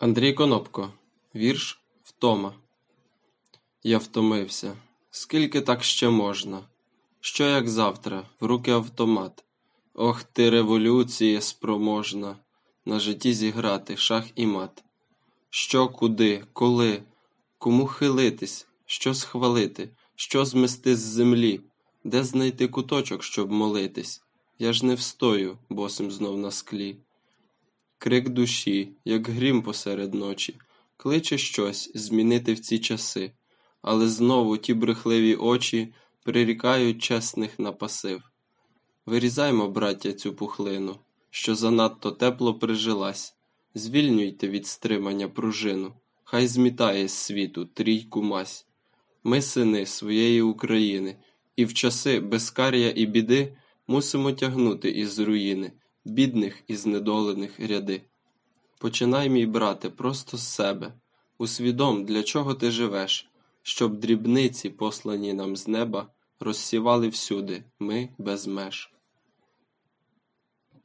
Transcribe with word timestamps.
Андрій 0.00 0.32
Конопко. 0.32 0.92
Вірш 1.34 1.80
Втома. 2.02 2.54
Я 3.82 3.98
втомився. 3.98 4.76
Скільки 5.10 5.60
так 5.60 5.84
ще 5.84 6.08
можна? 6.08 6.60
Що 7.20 7.44
як 7.44 7.68
завтра, 7.68 8.22
в 8.40 8.46
руки 8.46 8.70
автомат? 8.70 9.44
Ох 9.94 10.22
ти, 10.22 10.50
революціє 10.50 11.40
спроможна, 11.40 12.36
на 12.84 13.00
житті 13.00 13.34
зіграти 13.34 13.96
шах 13.96 14.24
і 14.34 14.46
мат. 14.46 14.84
Що, 15.50 15.88
куди, 15.88 16.44
коли, 16.52 17.02
кому 17.58 17.86
хилитись, 17.86 18.66
що 18.86 19.14
схвалити, 19.14 19.90
що 20.16 20.44
змести 20.44 20.96
з 20.96 21.00
землі, 21.00 21.60
де 22.04 22.24
знайти 22.24 22.68
куточок, 22.68 23.22
щоб 23.22 23.50
молитись? 23.50 24.22
Я 24.58 24.72
ж 24.72 24.86
не 24.86 24.94
встою, 24.94 25.58
босим 25.68 26.10
знов 26.10 26.38
на 26.38 26.50
склі. 26.50 26.96
Крик 28.00 28.28
душі, 28.28 28.92
як 29.04 29.28
грім 29.28 29.62
посеред 29.62 30.14
ночі, 30.14 30.58
кличе 30.96 31.38
щось 31.38 31.90
змінити 31.94 32.52
в 32.52 32.60
ці 32.60 32.78
часи, 32.78 33.32
але 33.82 34.08
знову 34.08 34.56
ті 34.56 34.74
брехливі 34.74 35.34
очі 35.34 35.92
прирікають 36.24 37.02
чесних 37.02 37.58
на 37.58 37.72
пасив. 37.72 38.22
Вирізаймо, 39.06 39.68
браття, 39.68 40.12
цю 40.12 40.34
пухлину, 40.34 40.98
що 41.30 41.54
занадто 41.54 42.10
тепло 42.10 42.54
прижилась, 42.54 43.34
звільнюйте 43.74 44.48
від 44.48 44.66
стримання 44.66 45.28
пружину, 45.28 45.92
хай 46.24 46.46
змітає 46.46 47.08
з 47.08 47.12
світу 47.12 47.64
трійку 47.64 48.22
мась. 48.22 48.66
Ми 49.24 49.42
сини 49.42 49.86
своєї 49.86 50.42
України, 50.42 51.16
і 51.56 51.64
в 51.64 51.74
часи 51.74 52.20
безкар'я 52.20 52.92
і 52.96 53.06
біди 53.06 53.56
мусимо 53.86 54.32
тягнути 54.32 54.90
із 54.90 55.18
руїни 55.18 55.72
бідних 56.08 56.62
і 56.66 56.76
знедолених 56.76 57.60
ряди. 57.60 58.02
Починай, 58.78 59.28
мій 59.28 59.46
брате, 59.46 59.90
просто 59.90 60.36
з 60.36 60.48
себе. 60.48 60.92
Усвідом, 61.38 62.04
для 62.04 62.22
чого 62.22 62.54
ти 62.54 62.70
живеш, 62.70 63.30
щоб 63.62 63.96
дрібниці, 63.96 64.70
послані 64.70 65.32
нам 65.32 65.56
з 65.56 65.68
неба, 65.68 66.06
розсівали 66.40 67.08
всюди, 67.08 67.64
ми 67.78 68.08
без 68.18 68.46
меж. 68.46 68.92